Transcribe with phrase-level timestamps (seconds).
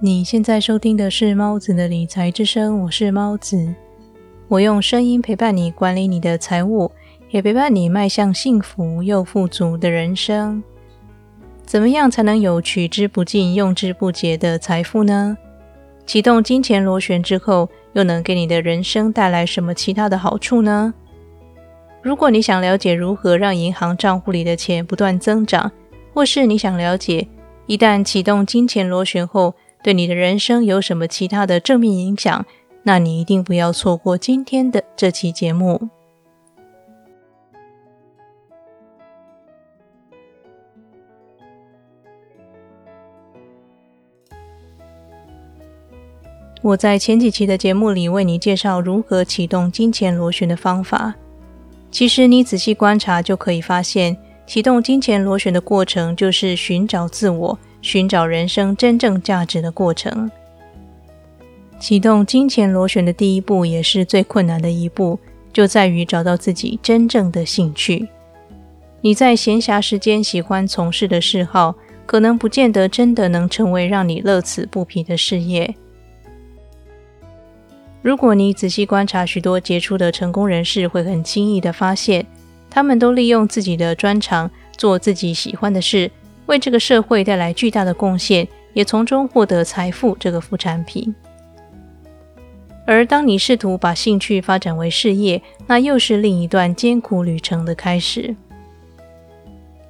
[0.00, 3.74] 你现在收听的是猫子的理财之声，我是猫子。
[4.46, 6.92] 我用声音陪伴你管理你的财务，
[7.30, 10.62] 也陪伴你迈向幸福又富足的人生。
[11.66, 15.36] 怎么样才能有取之不尽、用之不竭的财富呢？
[16.06, 20.94] 启动金钱螺旋之后，又能给你的人生带来什么其他的好处呢？
[22.02, 25.72] 如果你想了解如何让银行账户里的钱不断增长，
[26.14, 27.26] 或是你想了解
[27.66, 29.52] 一旦启动金钱螺旋后，
[29.88, 32.44] 对你的人生有什么其他的正面影响？
[32.82, 35.88] 那你一定不要错过今天的这期节目。
[46.60, 51.14] 我在前几期的节目里为你介绍如何启动金钱螺旋的方法。
[51.90, 54.14] 其实你仔细观察就可以发现，
[54.46, 57.58] 启动金钱螺旋的过程就是寻找自我。
[57.80, 60.30] 寻找人生真正价值的过程，
[61.78, 65.18] 启动金钱螺旋的第一步，也是最困难的一步，
[65.52, 68.08] 就在于找到自己真正的兴趣。
[69.00, 75.72] 你在闲暇时间喜欢从事的嗜好，可能不见得真的能成为让你乐此不疲的事业。
[78.02, 82.26] 如果你仔细观察许多杰出的成功人士，会很轻易的发现，
[82.68, 86.10] 他们都利用自己的专长做自己喜欢的事。
[86.48, 91.14] 为这个社会带来巨大的贡献，也从中获得财富这个副产品。
[92.86, 98.34] 而当你试图把兴趣发展为事业，那又是另一段艰苦旅程的开始。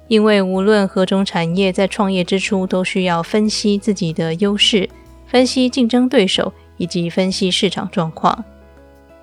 [0.09, 4.89] 因为无论何种产业，在创业之初都需要分析自己的优势，
[5.27, 8.43] 分析竞争对手，以及分析市场状况。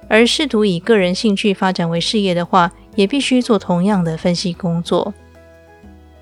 [0.08, 5.12] 而试图以个人兴趣发展为事业的话，也必须做同样的分析工作。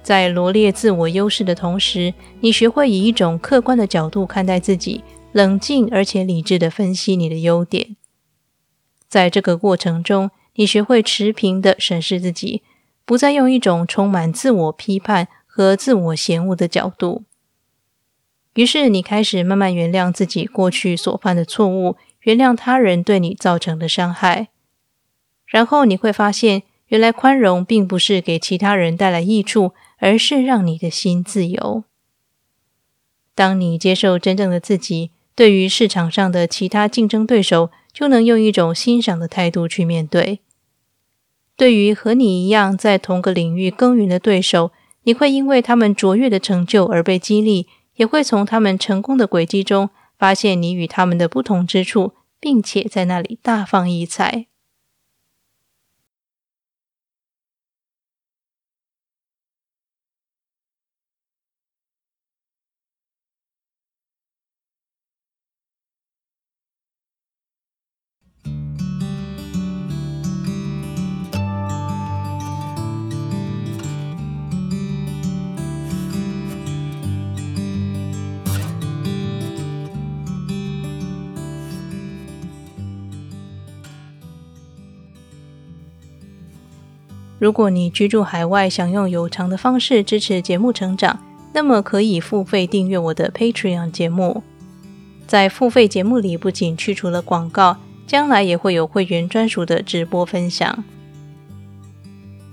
[0.05, 7.97] 在罗列自我优势的同时，你学会以一种客观的角度看待自己，冷静而且理智的分析你的优点。
[9.09, 12.63] 在这个过程中，你学会持平的审视自己，
[13.07, 17.25] 不再用一种充满自我批判和自我嫌恶的角度。
[18.57, 24.49] 于是，你开始慢慢原谅自己过去所犯的错误，原谅他人对你造成的伤害。
[25.47, 29.73] 然后，你会发现，原来宽容并不是给其他人带来益处。
[29.99, 31.85] 而是让你的心自由。
[33.35, 40.41] 当你接受真正的自己，对于市场上的其他竞争对手，就能用一种欣赏的态度去面对。
[41.57, 44.73] 对于和你一样在同个领域耕耘的对手，
[45.05, 47.67] 你会因为他们卓越的成就而被激励，
[47.97, 54.47] 也会从他们成功的轨迹中发现你与他们的不同之处，并且在那里大放异彩。
[87.45, 91.21] 如果你居住海外，想用有偿的方式支持节目成长，
[91.53, 94.43] 那么可以付费订阅我的 Patreon 节目。
[95.27, 100.83] 在付费节目里，不仅去除了广告，将来也会有会员专属的直播分享。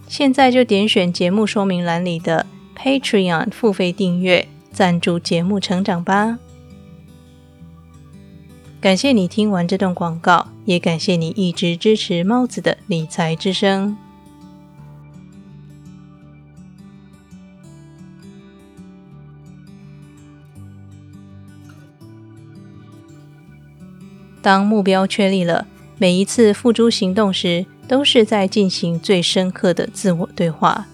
[0.10, 2.46] 现在就点选节目说明栏里的
[2.78, 6.38] Patreon 付费订阅，赞助节目成长吧。
[8.82, 13.96] 感谢你听完这段广告，也感谢你一直支持猫子的理财之声。
[24.42, 25.68] 当目标确立了，
[25.98, 30.88] 每一次付诸行动时，都是在进行最深刻的自我对话。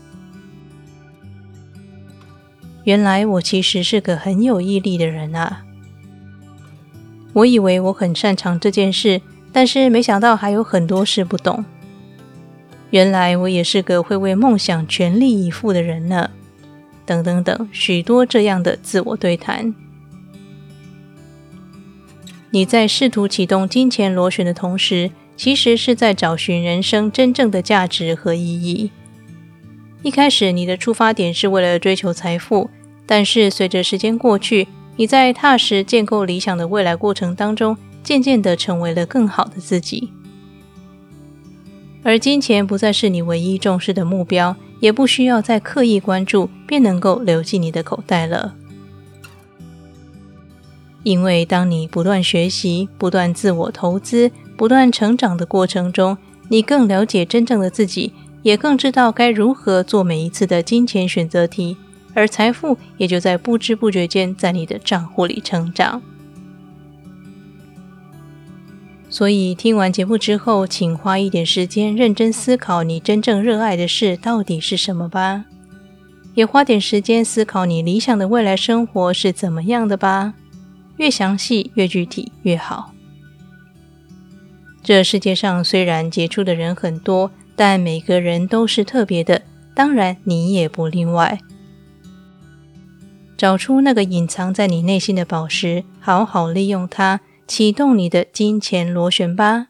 [2.84, 5.64] 原来我其实是个很有毅力的人啊！
[7.34, 9.22] 我以为我很擅长这件事，
[9.52, 11.64] 但是没想到还有很多事不懂。
[12.90, 16.32] 原来我也是个会为梦想全力以赴的人呢！
[17.06, 19.76] 等等等，许多这样的自我对谈。
[22.52, 28.92] 你在试图启动金钱螺旋的同时，其实是在找寻人生真正的价值和意义。
[30.02, 32.70] 一开始，你的出发点是为了追求财富，
[33.06, 40.12] 但是随着时间过去，你在踏实建构理想的未来过程当中，渐渐的成为了更好的自己。
[42.04, 48.56] 而金钱不再是你唯一重视的目标，也不需要再刻意关注，便能够流进你的口袋了。
[51.08, 56.18] 因为当你不断学习、不断自我投资、不断成长的过程中，
[56.50, 58.12] 你更了解真正的自己，
[58.44, 61.78] 也更知道该如何做每一次的金钱选择题，
[62.14, 66.02] 而财富也就在不知不觉间在你的账户里成长。
[69.10, 75.46] 所以，听完节目之后，请花一点时间认真思考你真正热爱的事到底是什么吧，
[76.36, 80.34] 也花点时间思考你理想的未来生活是怎么样的吧。
[80.98, 82.94] 越详细、越具体越好。
[84.84, 89.42] 这世界上虽然杰出的人很多，但每个人都是特别的，
[89.74, 91.40] 当然你也不例外。
[93.36, 99.68] 找出那个隐藏在你内心的宝石，好好利用它，启动你的金钱螺旋吧。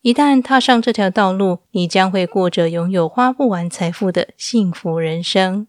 [0.00, 5.66] 一旦踏上这条道路，你将会过着拥有花不完财富的幸福人生。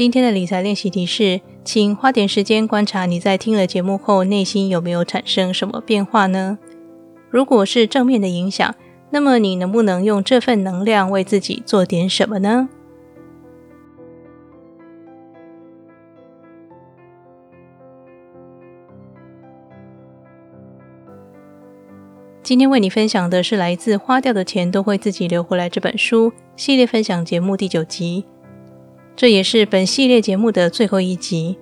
[0.00, 6.58] 今天的理财练习题是，请花点时间观察你在听了节目后内心有没有产生什么变化呢？
[7.28, 8.74] 如果是正面的影响，
[9.10, 12.70] 那么你能不能用这份能量为自己做点什么呢？
[22.42, 28.24] 今天为你分享的是来自《花掉的钱都会自己流回来》这本书系列分享节目第九集。
[29.20, 31.58] 这也是本系列节目的最后一集。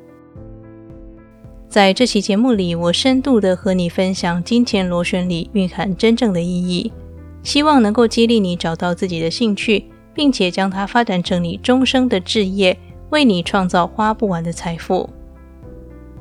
[1.69, 6.93] 在这期节目里，我深度的和你分享金钱螺旋里蕴含真正的意义，
[7.43, 12.79] 希望能够激励你找到自己的兴趣，并且将它发展成你终生的志业，
[13.11, 15.11] 为你创造花不完的财富。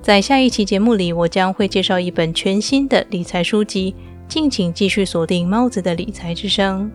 [0.01, 3.93] 在下一期节目里，我将会介绍一本全新的理财书籍，
[4.27, 6.91] 敬请继续锁定猫子的理财之声。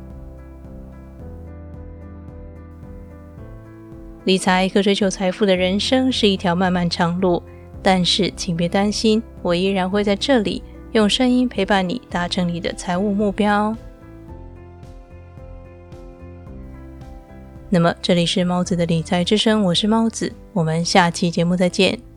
[4.25, 7.43] 理财和追求财富的人生是一条漫漫长路，
[7.83, 13.77] 但是请别担心，我依然会在这里用声音陪伴你，达成你的财务目标。
[17.69, 22.12] 那么，这里是猫子的理财之声，我是猫子，我们下期节目再见。